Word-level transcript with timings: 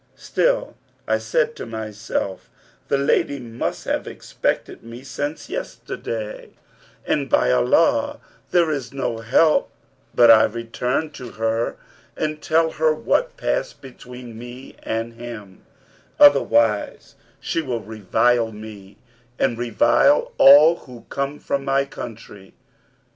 Still 0.15 0.75
I 1.07 1.19
said 1.19 1.55
to 1.57 1.67
myself, 1.67 2.49
'The 2.87 2.97
lady 2.97 3.37
must 3.39 3.85
have 3.85 4.07
expected 4.07 4.81
me 4.81 5.03
since 5.03 5.47
yesterday; 5.47 6.53
and 7.05 7.29
by 7.29 7.51
Allah 7.51 8.19
there 8.49 8.71
is 8.71 8.91
no 8.91 9.19
help 9.19 9.69
but 10.15 10.31
I 10.31 10.45
return 10.45 11.11
to 11.11 11.33
her 11.33 11.75
and 12.17 12.41
tell 12.41 12.71
her 12.71 12.95
what 12.95 13.37
passed 13.37 13.79
between 13.83 14.39
me 14.39 14.75
and 14.81 15.13
him: 15.21 15.67
otherwise 16.19 17.13
she 17.39 17.61
will 17.61 17.81
revile 17.81 18.51
me 18.51 18.97
and 19.37 19.55
revile 19.55 20.31
all 20.39 20.77
who 20.77 21.05
come 21.09 21.37
from 21.37 21.63
my 21.63 21.85
country.' 21.85 22.55